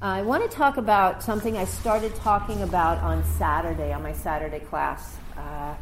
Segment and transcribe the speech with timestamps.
[0.00, 4.60] I want to talk about something I started talking about on Saturday, on my Saturday
[4.60, 5.74] class, uh,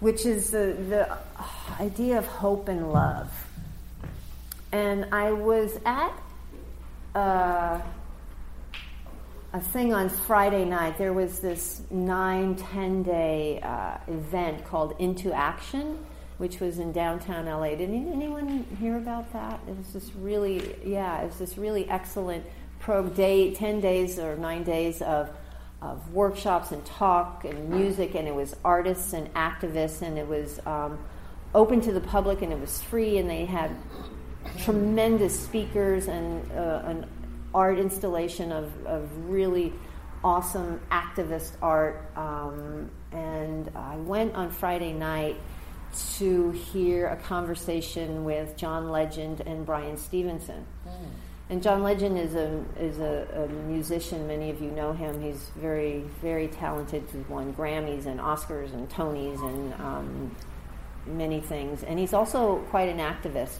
[0.00, 1.18] which is the, the
[1.78, 3.30] idea of hope and love.
[4.72, 6.12] And I was at
[7.14, 7.82] uh,
[9.52, 10.96] a thing on Friday night.
[10.96, 15.98] There was this nine, ten day uh, event called Into Action,
[16.38, 17.74] which was in downtown LA.
[17.74, 19.60] Did anyone hear about that?
[19.68, 22.46] It was this really, yeah, it was this really excellent
[22.84, 25.30] pro day, 10 days or nine days of,
[25.80, 30.60] of workshops and talk and music, and it was artists and activists, and it was
[30.66, 30.98] um,
[31.54, 33.74] open to the public, and it was free, and they had
[34.60, 37.06] tremendous speakers and uh, an
[37.54, 39.72] art installation of, of really
[40.22, 42.10] awesome activist art.
[42.16, 45.36] Um, and I went on Friday night
[46.18, 50.66] to hear a conversation with John Legend and Bryan Stevenson.
[50.86, 51.08] Mm.
[51.50, 54.26] And John Legend is a is a, a, musician.
[54.26, 55.20] Many of you know him.
[55.20, 57.04] He's very very talented.
[57.12, 60.36] He's won Grammys and Oscars and Tonys and um,
[61.06, 61.82] many things.
[61.82, 63.58] And he's also quite an activist.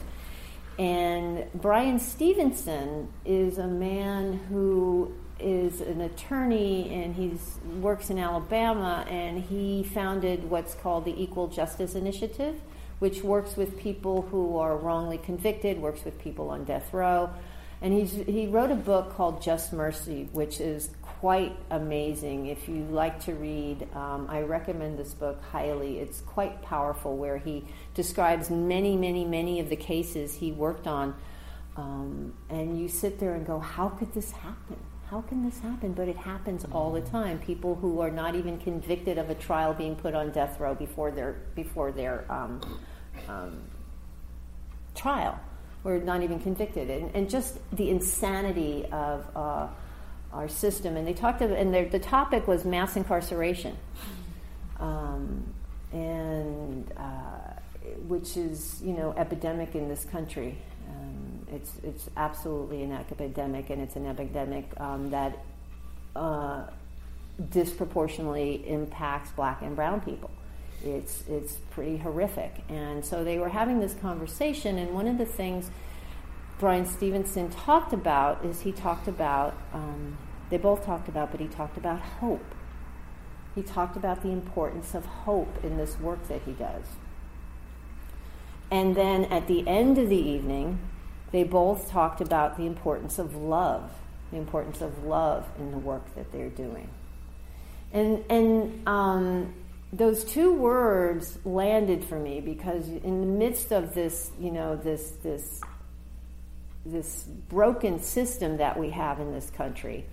[0.78, 7.33] And Bryan Stevenson is a man who is an attorney and he
[7.80, 12.58] works in Alabama and he founded what's called the Equal Justice Initiative,
[12.98, 17.28] which works with people who are wrongly convicted, works with people on death row
[17.80, 22.47] and he's, he wrote a book called Just Mercy, which is quite amazing.
[22.47, 25.98] If you like to read, um, I recommend this book highly.
[25.98, 27.64] It's quite powerful, where he
[27.95, 31.14] describes many, many, many of the cases he worked on.
[31.77, 34.77] Um, and you sit there and go, How could this happen?
[35.11, 35.92] How can this happen?
[35.92, 37.39] But it happens all the time.
[37.39, 41.11] People who are not even convicted of a trial being put on death row before
[41.11, 42.61] their, before their um,
[43.28, 43.62] um
[44.95, 45.39] trial
[45.84, 49.68] were not even convicted, and, and just the insanity of uh,
[50.32, 50.96] our system.
[50.96, 53.77] And they talked about, and the topic was mass incarceration,
[54.80, 55.44] um,
[55.92, 57.52] and uh,
[58.08, 60.58] which is you know epidemic in this country.
[60.89, 65.39] Um, it's it's absolutely an epidemic, and it's an epidemic um, that
[66.17, 66.64] uh,
[67.50, 70.30] disproportionately impacts black and brown people
[70.84, 72.62] it's it's pretty horrific.
[72.68, 75.70] And so they were having this conversation, and one of the things
[76.58, 80.18] Bryan Stevenson talked about is he talked about um,
[80.50, 82.55] they both talked about, but he talked about hope.
[83.55, 86.84] He talked about the importance of hope in this work that he does.
[88.70, 90.80] And then at the end of the evening,
[91.30, 93.90] they both talked about the importance of love,
[94.30, 96.89] the importance of love in the work that they're doing.
[97.92, 99.55] And, and um,
[99.96, 105.12] those two words landed for me because in the midst of this, you know, this
[105.22, 105.60] this
[106.84, 110.05] this broken system that we have in this country,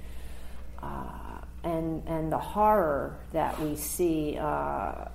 [0.81, 5.05] uh, and and the horror that we see uh,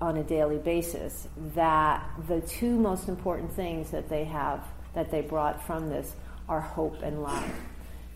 [0.00, 4.64] on a daily basis, that the two most important things that they have
[4.94, 6.14] that they brought from this
[6.48, 7.50] are hope and love.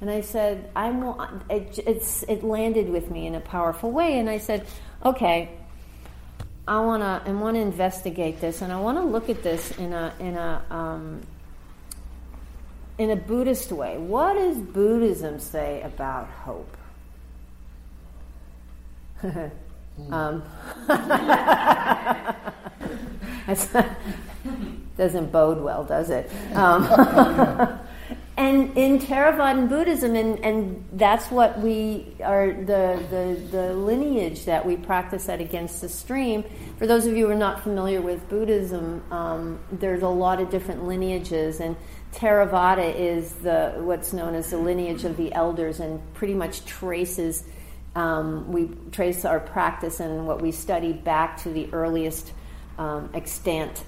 [0.00, 1.02] And I said, I'm.
[1.50, 4.66] It, it's it landed with me in a powerful way, and I said,
[5.04, 5.58] okay
[6.66, 9.76] I want to I want to investigate this, and I want to look at this
[9.78, 11.22] in a in a um,
[12.98, 13.98] in a Buddhist way.
[13.98, 16.76] What does Buddhism say about hope?
[20.10, 20.42] um,
[24.96, 26.30] doesn't bode well, does it?
[26.54, 26.84] Um,
[28.36, 34.64] and in Theravadan Buddhism, and, and that's what we are the, the, the lineage that
[34.64, 36.44] we practice at Against the Stream.
[36.78, 40.48] For those of you who are not familiar with Buddhism, um, there's a lot of
[40.48, 41.76] different lineages, and
[42.12, 47.44] Theravada is the what's known as the lineage of the elders, and pretty much traces.
[47.94, 52.32] Um, we trace our practice and what we study back to the earliest
[52.78, 53.84] um, extant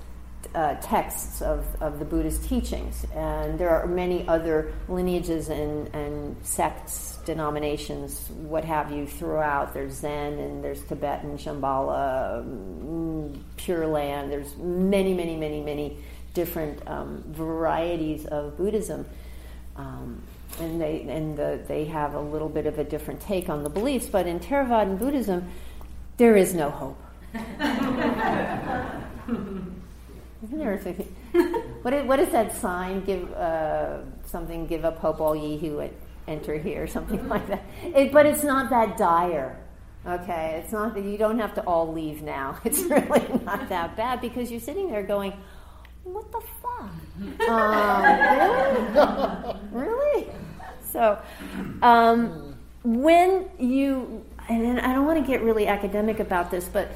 [0.54, 3.04] uh, texts of, of the Buddhist teachings.
[3.14, 9.74] And there are many other lineages and, and sects, denominations, what have you, throughout.
[9.74, 14.30] There's Zen and there's Tibetan, Shambhala, mm, Pure Land.
[14.30, 15.98] There's many, many, many, many
[16.34, 19.06] different um, varieties of Buddhism.
[19.76, 20.22] Um,
[20.60, 23.70] and they and the, they have a little bit of a different take on the
[23.70, 25.50] beliefs, but in Theravadan Buddhism,
[26.16, 27.00] there is no hope.
[31.82, 33.04] what, what is that sign?
[33.04, 35.88] Give uh, something, give up hope, all ye who
[36.26, 37.62] enter here, something like that.
[37.82, 39.58] It, but it's not that dire.
[40.06, 42.58] Okay, it's not that you don't have to all leave now.
[42.64, 45.32] It's really not that bad because you're sitting there going,
[46.04, 47.48] "What the fuck?
[47.48, 48.02] Um,
[49.72, 49.86] really?
[49.86, 50.28] really?
[50.82, 51.18] so,
[51.80, 52.54] um,
[52.84, 56.90] when you, and I don't want to get really academic about this, but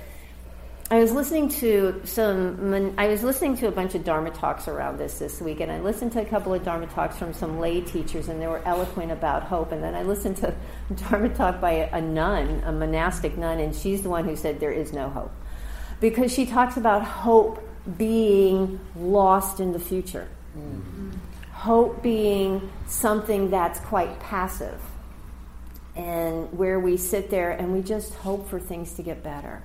[0.90, 2.94] I was listening to some.
[2.96, 5.80] I was listening to a bunch of Dharma talks around this this week, and I
[5.80, 9.12] listened to a couple of Dharma talks from some lay teachers, and they were eloquent
[9.12, 9.70] about hope.
[9.70, 13.60] And then I listened to a Dharma talk by a, a nun, a monastic nun,
[13.60, 15.30] and she's the one who said there is no hope,
[16.00, 17.62] because she talks about hope
[17.98, 20.26] being lost in the future,
[20.56, 21.10] mm-hmm.
[21.52, 24.80] hope being something that's quite passive,
[25.94, 29.62] and where we sit there and we just hope for things to get better.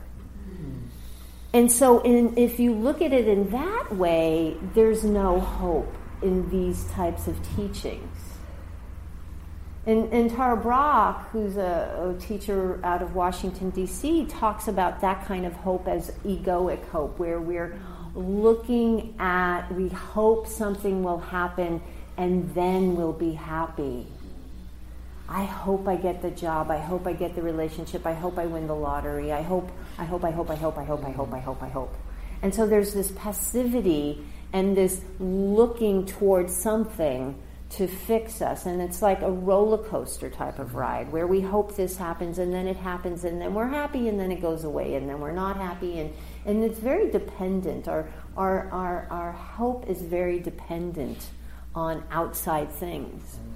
[1.53, 6.49] And so, in, if you look at it in that way, there's no hope in
[6.49, 8.17] these types of teachings.
[9.85, 15.25] And, and Tara Brach, who's a, a teacher out of Washington, D.C., talks about that
[15.25, 17.77] kind of hope as egoic hope, where we're
[18.15, 21.81] looking at, we hope something will happen
[22.17, 24.07] and then we'll be happy.
[25.27, 26.69] I hope I get the job.
[26.69, 28.05] I hope I get the relationship.
[28.05, 29.31] I hope I win the lottery.
[29.31, 31.69] I hope, I hope, I hope, I hope, I hope, I hope, I hope, I
[31.69, 31.95] hope.
[32.41, 37.41] And so there's this passivity and this looking towards something
[37.71, 38.65] to fix us.
[38.65, 40.77] And it's like a roller coaster type of mm-hmm.
[40.77, 44.19] ride where we hope this happens and then it happens and then we're happy and
[44.19, 45.99] then it goes away and then we're not happy.
[45.99, 46.13] And,
[46.45, 47.87] and it's very dependent.
[47.87, 51.29] Our, our, our, our hope is very dependent
[51.73, 53.23] on outside things.
[53.23, 53.52] Mm-hmm.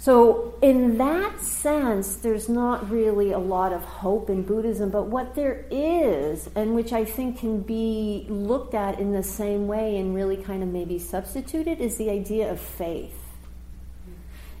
[0.00, 5.34] So, in that sense, there's not really a lot of hope in Buddhism, but what
[5.34, 10.14] there is, and which I think can be looked at in the same way and
[10.14, 13.18] really kind of maybe substituted, is the idea of faith.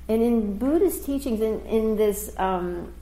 [0.08, 2.92] And in Buddhist teachings, in, in this, um,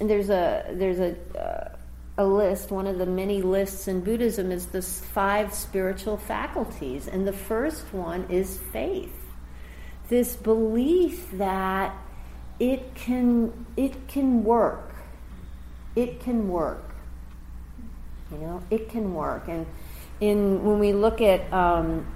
[0.00, 1.76] there's a there's a uh,
[2.16, 2.70] a list.
[2.70, 7.92] One of the many lists in Buddhism is the five spiritual faculties, and the first
[7.92, 9.23] one is faith
[10.08, 11.94] this belief that
[12.58, 14.94] it can it can work.
[15.96, 16.94] It can work.
[18.30, 19.48] You know, it can work.
[19.48, 19.66] And
[20.20, 22.06] in when we look at um,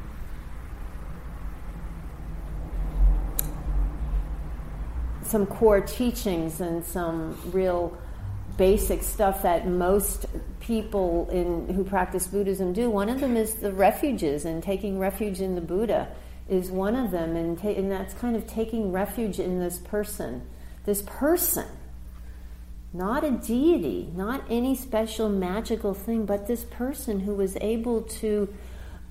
[5.23, 7.97] some core teachings and some real
[8.57, 10.27] basic stuff that most
[10.61, 12.91] people in who practice Buddhism do.
[12.91, 16.09] One of them is the refuges and taking refuge in the Buddha
[16.49, 20.43] is one of them, and, ta- and that's kind of taking refuge in this person.
[20.85, 21.67] This person,
[22.93, 28.49] not a deity, not any special magical thing, but this person who was able to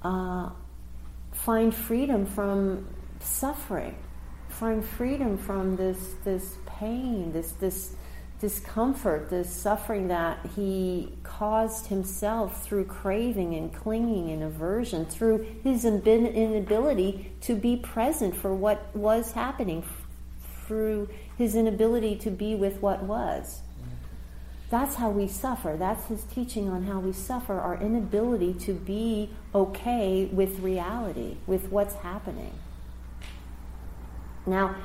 [0.02, 0.50] uh,
[1.32, 2.88] find freedom from
[3.20, 3.96] suffering,
[4.50, 7.96] find freedom from this this pain, this this
[8.40, 15.86] discomfort, this suffering that he caused himself through craving and clinging and aversion, through his
[15.86, 19.84] inability to be present for what was happening,
[20.66, 23.62] through his inability to be with what was.
[24.70, 25.78] That's how we suffer.
[25.78, 31.72] That's his teaching on how we suffer, our inability to be okay with reality, with
[31.72, 32.54] what's happening.
[34.46, 34.76] Now,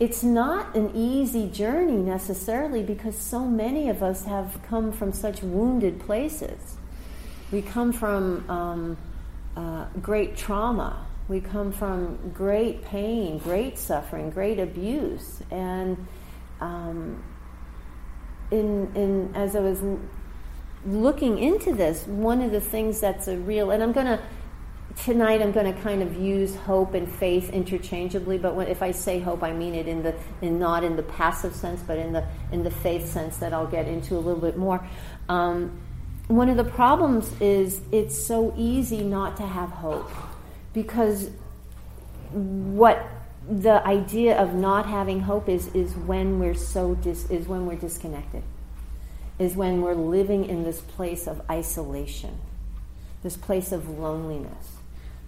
[0.00, 5.42] it's not an easy journey necessarily because so many of us have come from such
[5.42, 6.76] wounded places.
[7.52, 8.96] We come from um,
[9.54, 11.06] uh, great trauma.
[11.28, 15.42] We come from great pain, great suffering, great abuse.
[15.50, 16.06] And
[16.62, 17.22] um,
[18.50, 19.82] in, in, as I was
[20.86, 24.20] looking into this, one of the things that's a real, and I'm going to
[24.96, 28.90] tonight I'm going to kind of use hope and faith interchangeably, but when, if I
[28.90, 32.12] say hope, I mean it in the in not in the passive sense, but in
[32.12, 34.86] the in the faith sense that I'll get into a little bit more.
[35.28, 35.78] Um,
[36.28, 40.10] one of the problems is it's so easy not to have hope
[40.72, 41.30] because
[42.32, 43.04] what
[43.48, 47.74] the idea of not having hope is is when we're so dis, is when we're
[47.74, 48.42] disconnected
[49.38, 52.38] is when we're living in this place of isolation
[53.22, 54.79] this place of loneliness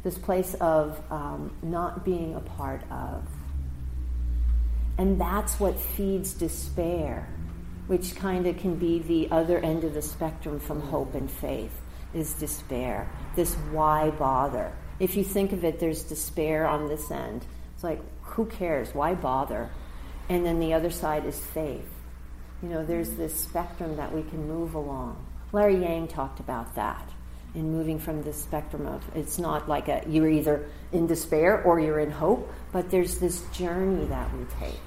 [0.03, 3.27] this place of um, not being a part of.
[4.99, 7.29] And that's what feeds despair,
[7.87, 11.73] which kind of can be the other end of the spectrum from hope and faith,
[12.15, 13.09] is despair.
[13.37, 14.73] This why bother?
[14.99, 17.47] If you think of it, there's despair on this end.
[17.75, 18.95] It's like, who cares?
[18.95, 19.71] Why bother?
[20.29, 21.89] And then the other side is faith.
[22.63, 25.25] You know, there's this spectrum that we can move along.
[25.53, 27.12] Larry Yang talked about that
[27.55, 31.79] in moving from the spectrum of it's not like a, you're either in despair or
[31.79, 34.81] you're in hope, but there's this journey that we take.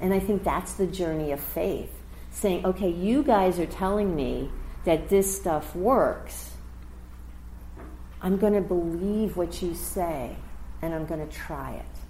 [0.00, 1.90] And I think that's the journey of faith.
[2.30, 4.50] Saying, okay, you guys are telling me
[4.84, 6.52] that this stuff works.
[8.20, 10.36] I'm going to believe what you say
[10.82, 12.00] and I'm going to try it.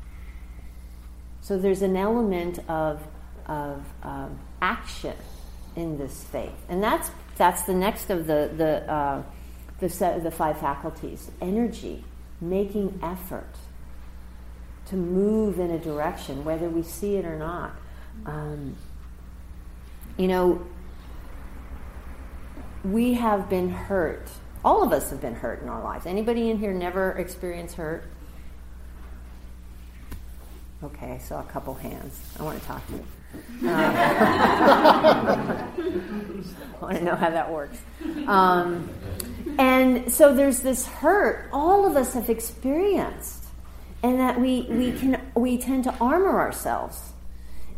[1.40, 3.06] So there's an element of,
[3.46, 5.14] of um, action
[5.76, 6.56] in this faith.
[6.68, 9.22] And that's, that's the next of the, the, uh,
[9.80, 12.04] the, set, the five faculties energy,
[12.40, 13.54] making effort
[14.87, 17.73] to move in a direction, whether we see it or not.
[18.25, 18.76] Um,
[20.16, 20.64] you know,
[22.85, 24.28] we have been hurt.
[24.64, 26.06] All of us have been hurt in our lives.
[26.06, 28.04] Anybody in here never experienced hurt?
[30.83, 32.21] Okay, I saw a couple hands.
[32.38, 32.99] I want to talk to you.
[32.99, 33.06] Um,
[33.71, 35.68] I
[36.80, 37.78] want to know how that works.
[38.26, 38.88] Um,
[39.58, 43.44] and so there's this hurt all of us have experienced,
[44.02, 47.12] and that we, we can we tend to armor ourselves.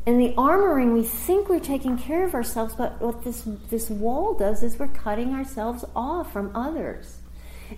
[0.06, 4.34] In the armoring, we think we're taking care of ourselves, but what this this wall
[4.34, 7.18] does is we're cutting ourselves off from others.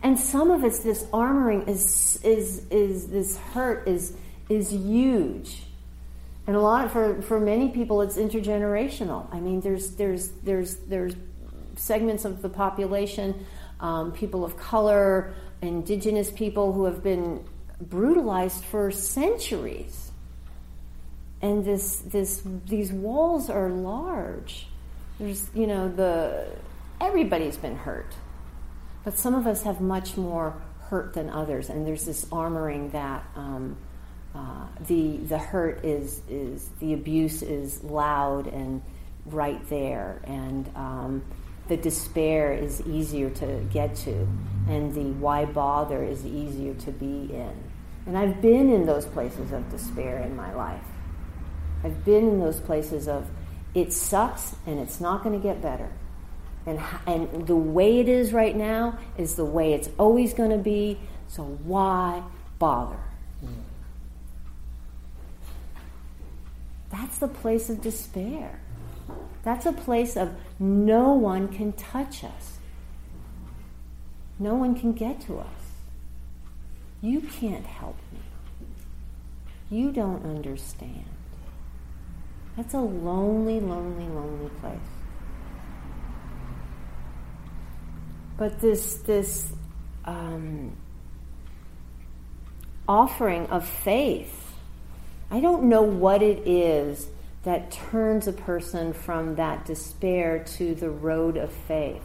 [0.02, 4.14] And some of it's this armoring is is is this hurt is
[4.48, 5.64] is huge.
[6.46, 9.26] And a lot for for many people it's intergenerational.
[9.32, 11.14] I mean there's there's there's there's
[11.76, 13.46] segments of the population
[13.80, 17.44] um, people of color, indigenous people who have been
[17.80, 20.10] brutalized for centuries.
[21.42, 24.66] And this, this, these walls are large.
[25.18, 26.46] There's, you know, the
[27.00, 28.14] everybody's been hurt,
[29.04, 30.54] but some of us have much more
[30.88, 33.76] hurt than others, and there's this armoring that um,
[34.34, 38.82] uh, the the hurt is is the abuse is loud and
[39.26, 41.22] right there, and um,
[41.70, 44.28] the despair is easier to get to,
[44.68, 47.54] and the why bother is easier to be in.
[48.06, 50.82] And I've been in those places of despair in my life.
[51.84, 53.30] I've been in those places of
[53.72, 55.88] it sucks and it's not going to get better.
[56.66, 60.58] And, and the way it is right now is the way it's always going to
[60.58, 60.98] be,
[61.28, 62.24] so why
[62.58, 62.98] bother?
[63.44, 63.62] Mm.
[66.90, 68.60] That's the place of despair.
[69.42, 72.58] That's a place of no one can touch us.
[74.38, 75.46] No one can get to us.
[77.02, 78.18] You can't help me.
[79.70, 81.04] You don't understand.
[82.56, 84.78] That's a lonely, lonely, lonely place.
[88.36, 89.52] But this, this
[90.04, 90.72] um,
[92.88, 94.54] offering of faith,
[95.30, 97.08] I don't know what it is
[97.42, 102.02] that turns a person from that despair to the road of faith.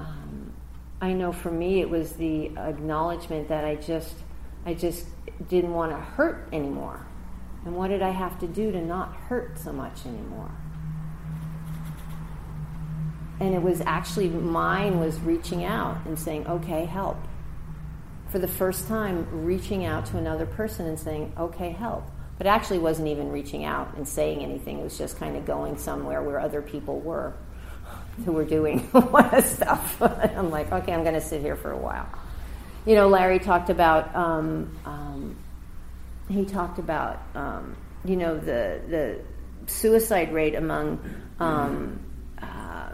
[0.00, 0.54] Um,
[1.00, 4.14] I know for me it was the acknowledgement that I just
[4.64, 5.06] I just
[5.48, 7.06] didn't want to hurt anymore.
[7.64, 10.50] And what did I have to do to not hurt so much anymore?
[13.40, 17.18] And it was actually mine was reaching out and saying, okay, help.
[18.30, 22.78] For the first time, reaching out to another person and saying, okay, help but actually
[22.78, 24.78] wasn't even reaching out and saying anything.
[24.78, 27.34] It was just kind of going somewhere where other people were
[28.24, 30.00] who were doing a lot of stuff.
[30.02, 32.08] I'm like, okay, I'm going to sit here for a while.
[32.86, 35.36] You know, Larry talked about um, um,
[36.28, 39.20] he talked about um, you know the the
[39.66, 41.00] suicide rate among
[41.40, 42.00] um,
[42.40, 42.90] uh,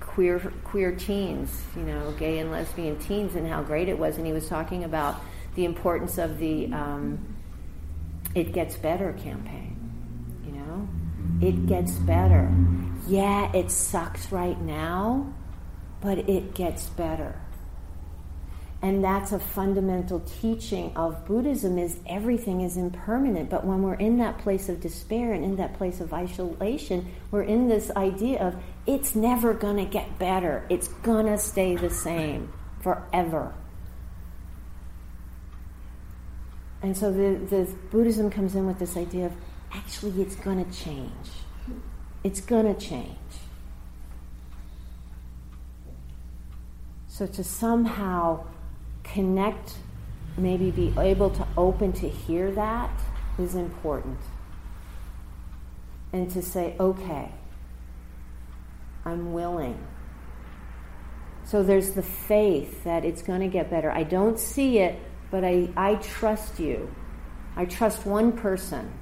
[0.00, 4.16] queer queer teens, you know, gay and lesbian teens, and how great it was.
[4.16, 5.20] And he was talking about
[5.54, 7.35] the importance of the um,
[8.36, 9.74] it gets better campaign.
[10.44, 10.88] You know?
[11.40, 12.52] It gets better.
[13.08, 15.32] Yeah, it sucks right now,
[16.02, 17.40] but it gets better.
[18.82, 23.48] And that's a fundamental teaching of Buddhism is everything is impermanent.
[23.48, 27.42] But when we're in that place of despair and in that place of isolation, we're
[27.42, 28.54] in this idea of
[28.86, 30.66] it's never to get better.
[30.68, 30.88] It's
[31.26, 32.52] to stay the same
[32.82, 33.54] forever.
[36.86, 39.32] And so the, the Buddhism comes in with this idea of
[39.72, 41.10] actually it's going to change.
[42.22, 43.10] It's going to change.
[47.08, 48.44] So to somehow
[49.02, 49.78] connect,
[50.38, 52.96] maybe be able to open to hear that
[53.36, 54.20] is important.
[56.12, 57.32] And to say, okay,
[59.04, 59.84] I'm willing.
[61.46, 63.90] So there's the faith that it's going to get better.
[63.90, 65.00] I don't see it,
[65.30, 66.90] but I, I trust you.
[67.56, 68.92] I trust one person.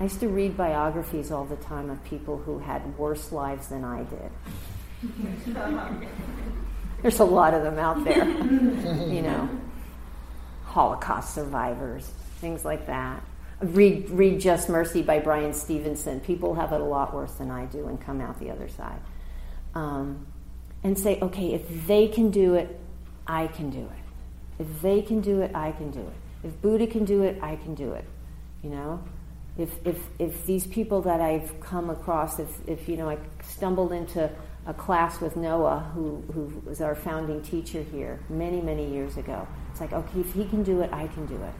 [0.00, 3.84] I used to read biographies all the time of people who had worse lives than
[3.84, 4.30] I did.
[7.02, 8.24] There's a lot of them out there,
[9.08, 9.48] you know,
[10.64, 12.10] Holocaust survivors,
[12.40, 13.22] things like that.
[13.60, 16.20] Read, read Just Mercy by Bryan Stevenson.
[16.20, 19.00] People have it a lot worse than I do and come out the other side.
[19.74, 20.26] Um,
[20.82, 22.79] and say, okay, if they can do it,
[23.26, 24.62] I can do it.
[24.62, 26.46] If they can do it, I can do it.
[26.46, 28.04] If Buddha can do it, I can do it.
[28.62, 29.02] You know?
[29.58, 33.92] If, if, if these people that I've come across, if, if you know, I stumbled
[33.92, 34.30] into
[34.66, 39.46] a class with Noah, who, who was our founding teacher here many, many years ago.
[39.70, 41.54] It's like, okay, if he can do it, I can do it.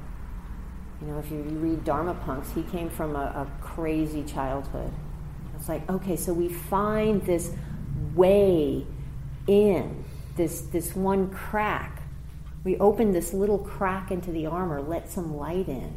[1.00, 4.92] You know, if you read Dharma Punks, he came from a, a crazy childhood.
[5.56, 7.50] It's like, okay, so we find this
[8.14, 8.86] way
[9.46, 10.04] in,
[10.40, 12.02] this, this one crack.
[12.64, 15.92] We open this little crack into the armor, let some light in,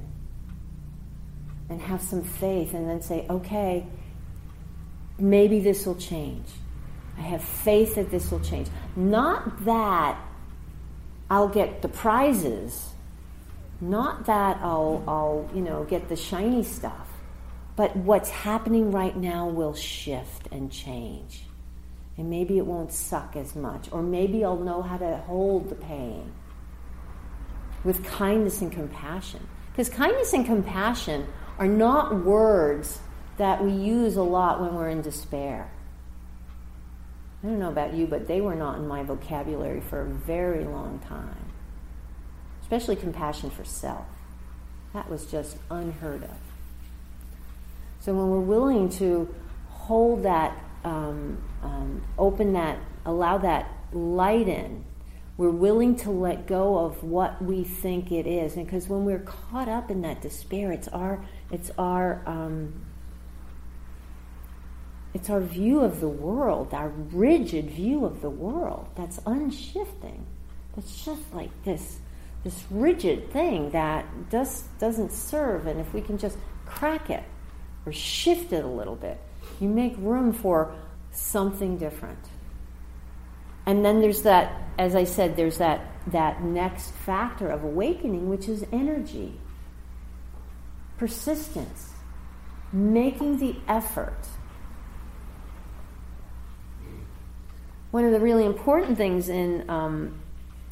[1.69, 3.85] and have some faith, and then say, okay,
[5.17, 6.45] maybe this will change.
[7.17, 8.67] I have faith that this will change.
[8.97, 10.19] Not that
[11.29, 12.89] I'll get the prizes,
[13.79, 17.07] not that I'll, I'll you know, get the shiny stuff,
[17.77, 21.45] but what's happening right now will shift and change.
[22.17, 25.75] And maybe it won't suck as much, or maybe I'll know how to hold the
[25.75, 26.31] pain
[27.83, 29.47] with kindness and compassion.
[29.71, 31.27] Because kindness and compassion
[31.57, 32.99] are not words
[33.37, 35.71] that we use a lot when we're in despair.
[37.43, 40.63] I don't know about you, but they were not in my vocabulary for a very
[40.63, 41.51] long time.
[42.61, 44.05] Especially compassion for self.
[44.93, 46.37] That was just unheard of.
[47.99, 49.33] So when we're willing to
[49.69, 54.83] hold that, um, um, open that, allow that light in,
[55.35, 58.55] we're willing to let go of what we think it is.
[58.55, 62.73] And because when we're caught up in that despair, it's our, it's our, um,
[65.13, 70.25] it's our view of the world, our rigid view of the world that's unshifting.
[70.75, 71.99] That's just like this,
[72.43, 75.67] this rigid thing that just doesn't serve.
[75.67, 77.23] And if we can just crack it
[77.85, 79.19] or shift it a little bit,
[79.59, 80.75] you make room for
[81.11, 82.19] something different.
[83.65, 88.49] And then there's that, as I said, there's that, that next factor of awakening, which
[88.49, 89.39] is energy,
[90.97, 91.91] persistence,
[92.73, 94.27] making the effort.
[97.91, 100.19] One of the really important things in um,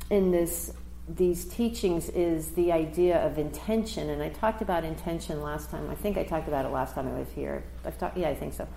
[0.09, 0.73] in this
[1.07, 5.89] these teachings is the idea of intention, and I talked about intention last time.
[5.89, 7.63] I think I talked about it last time I was here.
[7.85, 8.67] I've talked, yeah, I think so.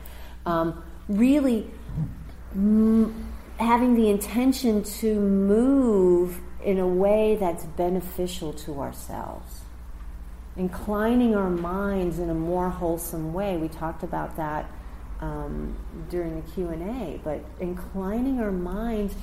[0.47, 1.71] Um, really,
[2.55, 9.61] m- having the intention to move in a way that's beneficial to ourselves,
[10.57, 13.57] inclining our minds in a more wholesome way.
[13.57, 14.71] We talked about that
[15.21, 15.77] um,
[16.11, 19.15] during the q&a but inclining our minds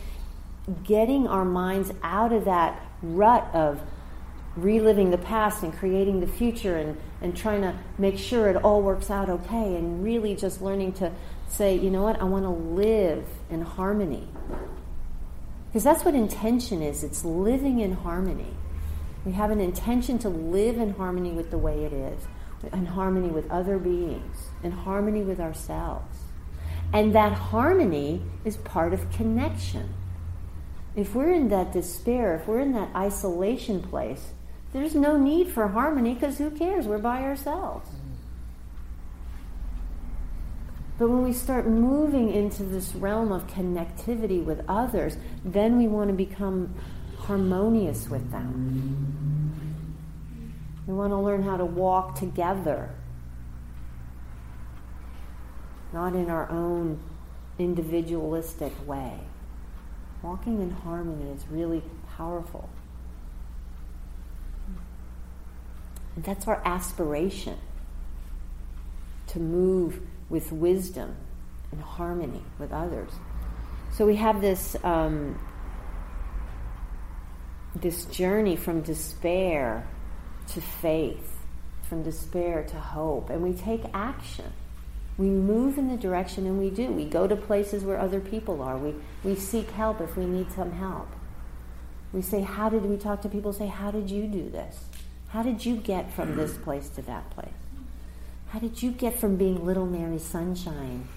[0.83, 3.81] getting our minds out of that rut of
[4.55, 8.81] reliving the past and creating the future and, and trying to make sure it all
[8.81, 11.11] works out okay and really just learning to
[11.47, 14.27] say you know what i want to live in harmony
[15.67, 18.53] because that's what intention is it's living in harmony
[19.23, 22.27] we have an intention to live in harmony with the way it is
[22.73, 26.19] in harmony with other beings, in harmony with ourselves.
[26.93, 29.93] And that harmony is part of connection.
[30.95, 34.31] If we're in that despair, if we're in that isolation place,
[34.73, 36.85] there's no need for harmony because who cares?
[36.85, 37.89] We're by ourselves.
[40.97, 46.09] But when we start moving into this realm of connectivity with others, then we want
[46.09, 46.75] to become
[47.17, 49.51] harmonious with them.
[50.85, 52.89] We want to learn how to walk together,
[55.93, 56.99] not in our own
[57.57, 59.19] individualistic way.
[60.21, 61.81] Walking in harmony is really
[62.17, 62.69] powerful.
[66.15, 67.57] And that's our aspiration
[69.27, 71.15] to move with wisdom
[71.71, 73.11] and harmony with others.
[73.93, 75.39] So we have this um,
[77.75, 79.87] this journey from despair
[80.49, 81.39] to faith,
[81.83, 84.51] from despair to hope, and we take action.
[85.17, 86.87] We move in the direction, and we do.
[86.91, 88.77] We go to places where other people are.
[88.77, 91.09] We, we seek help if we need some help.
[92.13, 93.53] We say, How did we talk to people?
[93.53, 94.85] Say, How did you do this?
[95.29, 97.49] How did you get from this place to that place?
[98.49, 101.07] How did you get from being little Mary Sunshine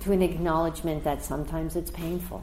[0.00, 2.42] to an acknowledgement that sometimes it's painful,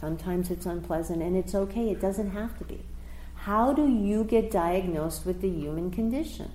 [0.00, 2.80] sometimes it's unpleasant, and it's okay, it doesn't have to be.
[3.34, 6.50] How do you get diagnosed with the human condition?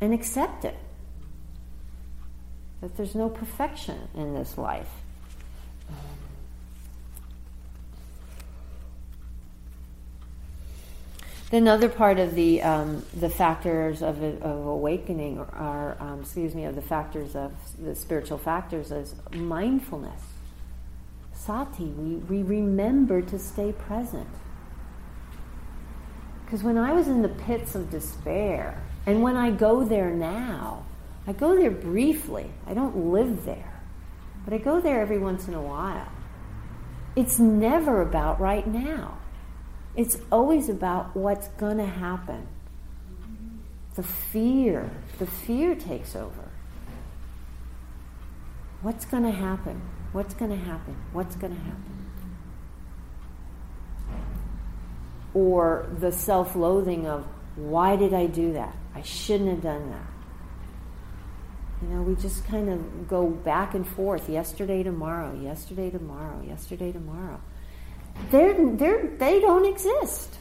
[0.00, 0.76] And accept it.
[2.80, 4.90] That there's no perfection in this life.
[11.50, 16.64] Then another part of the um, the factors of, of awakening are, um, excuse me,
[16.64, 20.20] of the factors of the spiritual factors is mindfulness
[21.46, 24.28] sati, we, we remember to stay present.
[26.44, 30.84] Because when I was in the pits of despair, and when I go there now,
[31.26, 32.50] I go there briefly.
[32.66, 33.80] I don't live there,
[34.44, 36.08] but I go there every once in a while.
[37.14, 39.18] It's never about right now.
[39.96, 42.46] It's always about what's going to happen.
[43.94, 46.50] The fear, the fear takes over.
[48.82, 49.80] What's going to happen?
[50.12, 50.96] What's going to happen?
[51.12, 52.10] What's going to happen?
[55.32, 58.76] Or the self loathing of, why did I do that?
[58.94, 60.06] I shouldn't have done that.
[61.82, 66.92] You know, we just kind of go back and forth yesterday, tomorrow, yesterday, tomorrow, yesterday,
[66.92, 67.40] tomorrow.
[68.30, 70.36] They're, they're, they don't exist.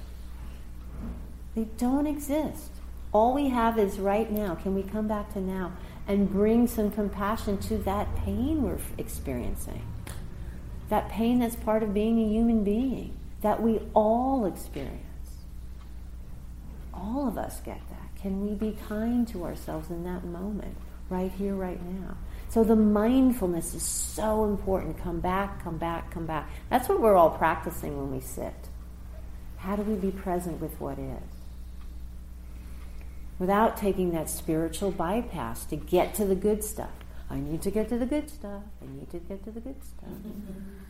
[1.55, 2.71] They don't exist.
[3.11, 4.55] All we have is right now.
[4.55, 5.73] Can we come back to now
[6.07, 9.81] and bring some compassion to that pain we're experiencing?
[10.89, 15.04] That pain that's part of being a human being, that we all experience.
[16.95, 18.21] All of us get that.
[18.21, 20.75] Can we be kind to ourselves in that moment?
[21.09, 22.17] right here, right now.
[22.49, 24.97] So the mindfulness is so important.
[25.01, 26.49] Come back, come back, come back.
[26.69, 28.53] That's what we're all practicing when we sit.
[29.57, 31.21] How do we be present with what is?
[33.39, 36.91] Without taking that spiritual bypass to get to the good stuff.
[37.29, 38.61] I need to get to the good stuff.
[38.81, 40.09] I need to get to the good stuff.
[40.09, 40.84] Mm-hmm.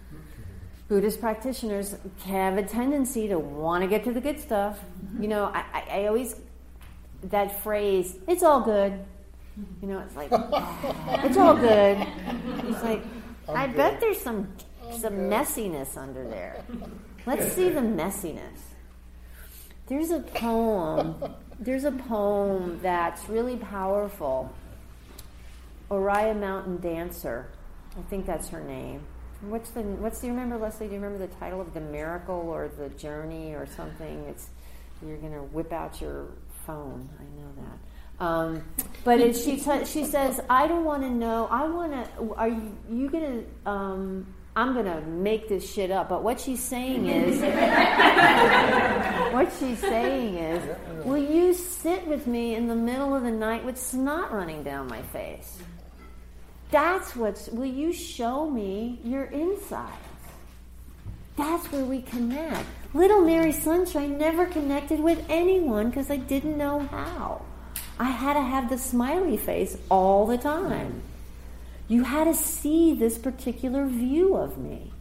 [0.88, 1.96] Buddhist practitioners
[2.26, 4.80] have a tendency to want to get to the good stuff.
[4.80, 5.24] Mm-hmm.
[5.24, 6.36] You know, I, I, I always,
[7.24, 9.04] that phrase, it's all good,
[9.82, 10.30] you know, it's like
[11.26, 12.06] it's all good.
[12.68, 13.04] It's like
[13.48, 13.76] I'm I good.
[13.78, 14.50] bet there's some
[14.86, 15.32] I'm some good.
[15.32, 16.64] messiness under there.
[17.26, 18.60] Let's see the messiness.
[19.88, 21.16] There's a poem.
[21.60, 24.54] There's a poem that's really powerful.
[25.90, 27.48] Oriah Mountain Dancer.
[27.98, 29.02] I think that's her name.
[29.50, 30.88] What's the what's do you remember, Leslie?
[30.88, 34.26] Do you remember the title of the miracle or the journey or something?
[34.30, 34.50] It's
[35.06, 36.28] you're gonna whip out your
[36.66, 37.10] phone.
[37.20, 37.80] I know that.
[38.18, 38.64] Um,
[39.04, 41.48] but it, she t- she says, I don't want to know.
[41.52, 42.34] I want to.
[42.36, 43.44] Are you, you gonna?
[43.66, 46.08] Um, I'm gonna make this shit up.
[46.08, 47.42] But what she's saying is,
[49.34, 53.66] what she's saying is, will you sit with me in the middle of the night
[53.66, 55.58] with snot running down my face?
[56.72, 57.48] That's what's.
[57.50, 59.94] Will you show me your insides?
[61.38, 62.66] That's where we connect.
[62.94, 67.44] Little Mary Sunshine never connected with anyone because I didn't know how.
[68.00, 71.02] I had to have the smiley face all the time.
[71.88, 74.92] You had to see this particular view of me.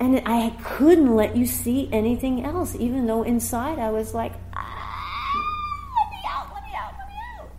[0.00, 5.32] And I couldn't let you see anything else, even though inside I was like, ah,
[5.96, 7.50] let me out, let me out, let me out.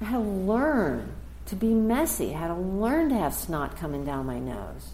[0.00, 1.14] I had to learn
[1.46, 2.34] to be messy.
[2.34, 4.90] I had to learn to have snot coming down my nose.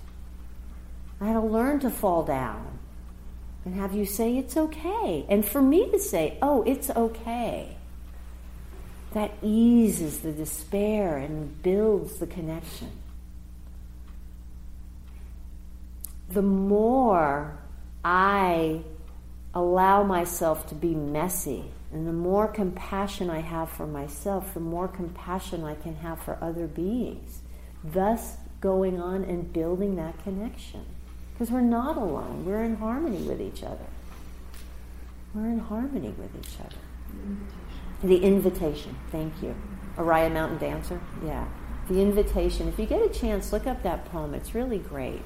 [1.21, 2.79] I had to learn to fall down
[3.65, 5.25] and have you say it's okay.
[5.29, 7.77] And for me to say, oh, it's okay,
[9.13, 12.91] that eases the despair and builds the connection.
[16.31, 17.59] The more
[18.05, 18.81] I
[19.55, 24.89] allow myself to be messy, and the more compassion I have for myself, the more
[24.89, 27.41] compassion I can have for other beings,
[27.85, 30.87] thus going on and building that connection.
[31.33, 32.45] Because we're not alone.
[32.47, 33.87] We're in harmony with each other.
[35.35, 36.77] We're in harmony with each other.
[38.03, 38.97] The invitation.
[39.11, 39.55] Thank you.
[39.99, 41.01] Oriah Mountain Dancer?
[41.25, 41.47] Yeah.
[41.89, 42.69] The invitation.
[42.69, 44.35] If you get a chance, look up that poem.
[44.35, 45.25] It's really great.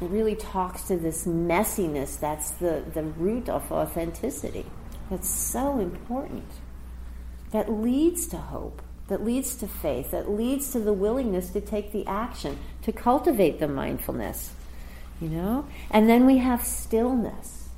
[0.00, 4.66] Really talks to this messiness that's the, the root of authenticity.
[5.10, 6.48] That's so important.
[7.50, 11.90] That leads to hope that leads to faith, that leads to the willingness to take
[11.90, 14.52] the action, to cultivate the mindfulness,
[15.20, 15.66] you know?
[15.90, 17.68] And then we have stillness.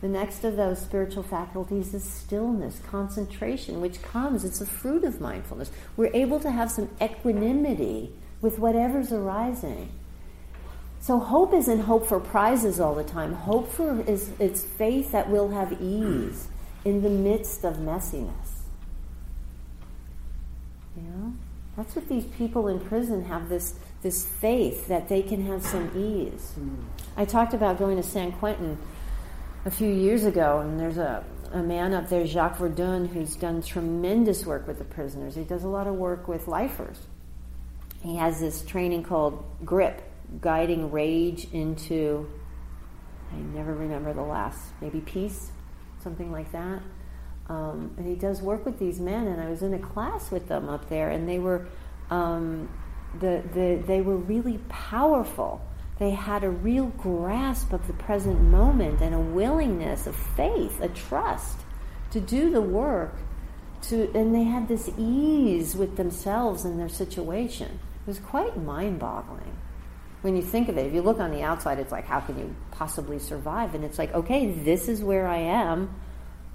[0.00, 5.20] The next of those spiritual faculties is stillness, concentration, which comes, it's a fruit of
[5.20, 5.72] mindfulness.
[5.96, 9.90] We're able to have some equanimity with whatever's arising.
[11.00, 13.32] So hope isn't hope for prizes all the time.
[13.32, 16.48] Hope for is it's faith that will have ease
[16.84, 18.56] in the midst of messiness.
[20.96, 21.34] Know?
[21.76, 25.90] That's what these people in prison have this, this faith that they can have some
[25.94, 26.54] ease.
[27.16, 28.78] I talked about going to San Quentin
[29.66, 33.60] a few years ago, and there's a, a man up there, Jacques Verduin, who's done
[33.60, 35.34] tremendous work with the prisoners.
[35.34, 36.98] He does a lot of work with lifers.
[38.02, 40.00] He has this training called GRIP,
[40.40, 42.28] Guiding Rage into,
[43.32, 45.50] I never remember the last, maybe peace,
[46.02, 46.82] something like that.
[47.48, 50.48] Um, and he does work with these men, and I was in a class with
[50.48, 51.66] them up there, and they were,
[52.10, 52.68] um,
[53.20, 55.60] the, the, they were really powerful
[55.98, 60.88] They had a real grasp of the present moment and a willingness, a faith, a
[60.88, 61.60] trust
[62.10, 63.14] to do the work.
[63.88, 67.78] To, and they had this ease with themselves and their situation.
[68.02, 69.56] It was quite mind boggling
[70.22, 72.38] when you think of it, if you look on the outside, it's like, how can
[72.38, 73.74] you possibly survive?
[73.74, 75.94] And it's like, okay, this is where I am.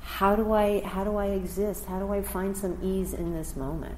[0.02, 1.86] How do I how do I exist?
[1.86, 3.96] How do I find some ease in this moment?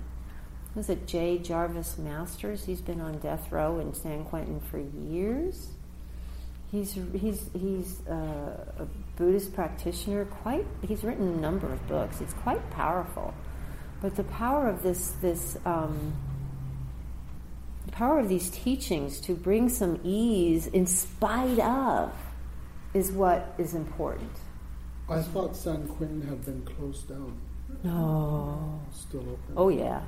[0.76, 2.66] Was it Jay Jarvis Masters?
[2.66, 5.68] He's been on death row in San Quentin for years.
[6.72, 10.26] He's he's he's uh, a Buddhist practitioner.
[10.26, 12.20] Quite he's written a number of books.
[12.20, 13.34] It's quite powerful.
[14.02, 16.14] But the power of this this um,
[17.94, 22.14] power of these teachings to bring some ease in spite of
[22.94, 24.32] is what is important.
[25.10, 27.38] I thought San Quentin had been closed down.
[27.84, 28.82] No.
[28.92, 29.54] Still open.
[29.56, 30.02] Oh yeah.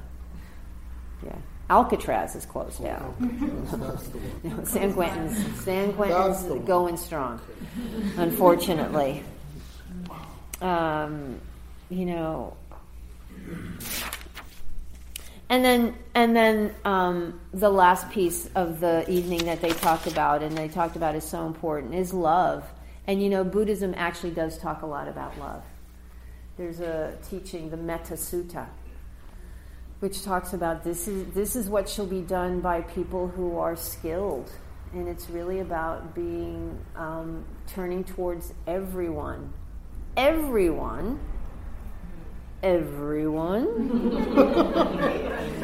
[1.23, 1.35] Yeah.
[1.69, 3.15] Alcatraz is closed down.
[4.43, 7.41] no, San Quentin's San Quentin's going strong.
[8.17, 9.23] Unfortunately.
[10.61, 11.41] Um,
[11.89, 12.55] you know,
[15.49, 20.41] and then, and then um, the last piece of the evening that they talked about,
[20.41, 22.63] and they talked about is so important, is love.
[23.05, 25.63] And you know, Buddhism actually does talk a lot about love.
[26.57, 28.67] There's a teaching, the Metta Sutta,
[29.99, 33.75] which talks about this is this is what shall be done by people who are
[33.75, 34.49] skilled,
[34.93, 39.53] and it's really about being um, turning towards everyone,
[40.17, 41.19] everyone
[42.63, 43.65] everyone.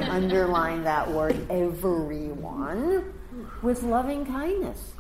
[0.10, 3.14] Underline that word, everyone,
[3.62, 4.94] with loving kindness.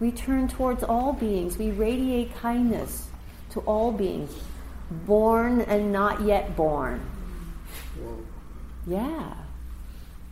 [0.00, 1.56] We turn towards all beings.
[1.56, 3.08] We radiate kindness
[3.50, 4.30] to all beings,
[4.90, 7.00] born and not yet born.
[8.86, 9.34] Yeah.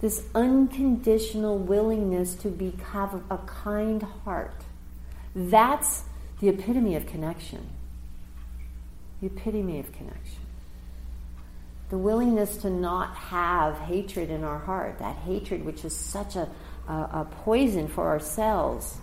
[0.00, 4.64] This unconditional willingness to be, have a kind heart.
[5.35, 6.02] That's
[6.40, 7.70] the epitome of connection
[9.22, 10.40] the epitome of connection.
[11.90, 16.48] The willingness to not have hatred in our heart, that hatred which is such a,
[16.88, 18.96] a, a poison for ourselves,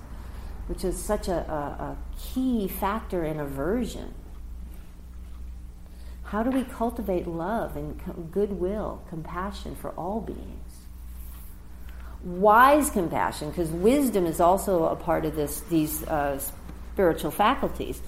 [0.67, 4.13] which is such a, a key factor in aversion.
[6.23, 10.39] How do we cultivate love and goodwill, compassion for all beings?
[12.23, 16.39] Wise compassion, because wisdom is also a part of this, these uh,
[16.93, 18.01] spiritual faculties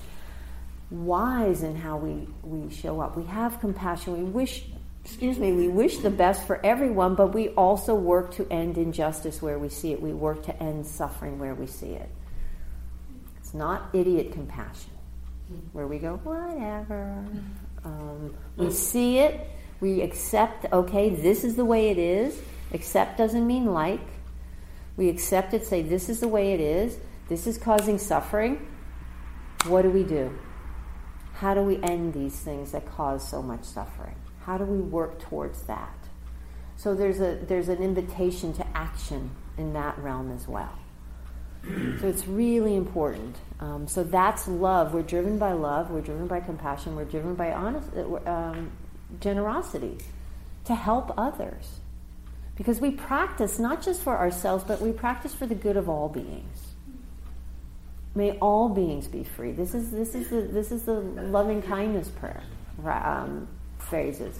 [0.91, 3.17] wise in how we, we show up.
[3.17, 4.13] We have compassion.
[4.13, 4.65] We wish,
[5.03, 9.41] excuse me, we wish the best for everyone, but we also work to end injustice
[9.41, 10.01] where we see it.
[10.01, 12.09] We work to end suffering where we see it.
[13.37, 14.91] It's not idiot compassion,
[15.71, 17.25] where we go, whatever.
[17.83, 19.49] Um, we see it,
[19.79, 22.39] we accept, okay, this is the way it is.
[22.73, 23.99] Accept doesn't mean like.
[24.97, 26.97] We accept it, say, this is the way it is.
[27.29, 28.67] This is causing suffering.
[29.67, 30.37] What do we do?
[31.41, 34.13] How do we end these things that cause so much suffering?
[34.41, 35.97] How do we work towards that?
[36.77, 40.77] So there's a there's an invitation to action in that realm as well.
[41.99, 43.37] So it's really important.
[43.59, 44.93] Um, so that's love.
[44.93, 45.89] We're driven by love.
[45.89, 46.95] We're driven by compassion.
[46.95, 48.71] We're driven by honest uh, um,
[49.19, 49.97] generosity
[50.65, 51.79] to help others,
[52.55, 56.07] because we practice not just for ourselves, but we practice for the good of all
[56.07, 56.70] beings.
[58.13, 59.51] May all beings be free.
[59.53, 62.43] This is this is the this is the loving kindness prayer
[62.85, 63.47] um,
[63.77, 64.37] phrases.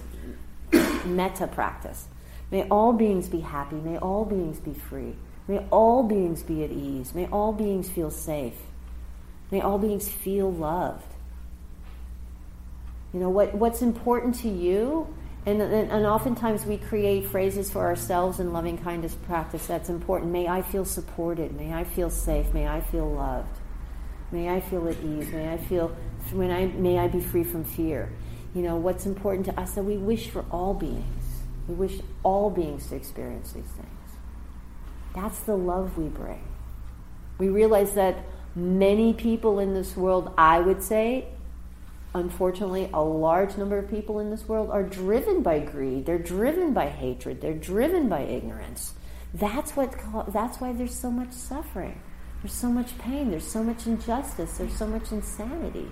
[1.04, 2.06] Metta practice.
[2.50, 3.76] May all beings be happy.
[3.76, 5.14] May all beings be free.
[5.48, 7.14] May all beings be at ease.
[7.14, 8.54] May all beings feel safe.
[9.50, 11.06] May all beings feel loved.
[13.14, 17.80] You know what what's important to you and, and, and, oftentimes we create phrases for
[17.80, 20.30] ourselves in loving kindness practice that's important.
[20.30, 21.56] May I feel supported.
[21.56, 22.54] May I feel safe.
[22.54, 23.58] May I feel loved.
[24.32, 25.30] May I feel at ease.
[25.30, 25.94] May I feel
[26.32, 28.10] when I may I be free from fear.
[28.54, 31.42] You know what's important to us that we wish for all beings.
[31.68, 33.88] We wish all beings to experience these things.
[35.14, 36.42] That's the love we bring.
[37.38, 38.16] We realize that
[38.54, 41.26] many people in this world, I would say,
[42.14, 46.06] unfortunately, a large number of people in this world are driven by greed.
[46.06, 47.40] They're driven by hatred.
[47.40, 48.94] They're driven by ignorance.
[49.34, 49.94] That's what.
[50.32, 52.00] That's why there's so much suffering.
[52.42, 55.90] There's so much pain, there's so much injustice, there's so much insanity.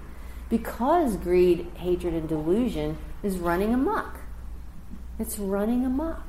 [0.49, 4.19] Because greed, hatred, and delusion is running amok.
[5.19, 6.27] It's running amok.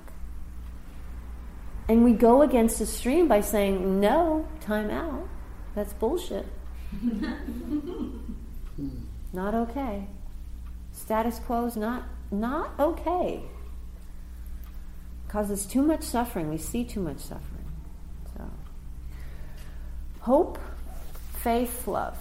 [1.87, 5.27] And we go against the stream by saying, no, time out.
[5.73, 6.45] That's bullshit.
[9.33, 10.07] not okay.
[10.93, 13.41] Status quo is not, not okay.
[15.27, 16.49] Causes too much suffering.
[16.49, 17.50] We see too much suffering.
[20.21, 20.59] Hope,
[21.41, 22.15] faith, love.